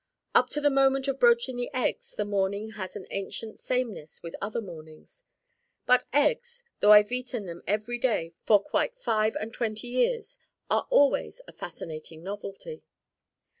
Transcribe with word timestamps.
Up 0.33 0.49
to 0.49 0.59
the 0.59 0.71
moment 0.71 1.07
of 1.07 1.19
broaching 1.19 1.57
the 1.57 1.69
eggs 1.75 2.15
the 2.15 2.25
morning 2.25 2.71
has 2.71 2.95
an 2.95 3.05
ancient 3.11 3.59
sameness 3.59 4.23
with 4.23 4.35
other 4.41 4.59
mornings. 4.59 5.23
But 5.85 6.05
eggs, 6.11 6.63
though 6.79 6.91
I've 6.91 7.11
eaten 7.11 7.45
them 7.45 7.61
every 7.67 7.99
day 7.99 8.33
for 8.43 8.59
quite 8.59 8.97
five 8.97 9.35
and 9.35 9.53
twenty 9.53 9.89
years, 9.89 10.39
are 10.71 10.87
always 10.89 11.39
a 11.47 11.53
fascinating 11.53 12.23
novelty. 12.23 12.83